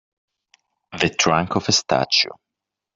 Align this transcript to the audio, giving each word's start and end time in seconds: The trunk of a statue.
The 0.99 1.09
trunk 1.11 1.55
of 1.55 1.69
a 1.69 1.71
statue. 1.71 2.31